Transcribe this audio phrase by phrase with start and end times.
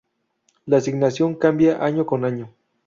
[0.65, 2.49] La asignación cambia año con año.